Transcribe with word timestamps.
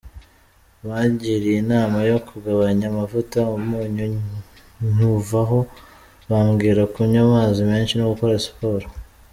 Bangiriye 0.87 1.55
inama 1.63 1.97
yo 2.11 2.17
kugabanya 2.27 2.85
amavuta, 2.91 3.39
umunyu 3.57 4.05
nywuvaho, 4.93 5.59
bambwira 6.29 6.81
kunywa 6.93 7.21
amazi 7.27 7.59
menshi 7.69 7.93
no 7.97 8.05
gukora 8.13 8.33
siporo. 8.47 8.85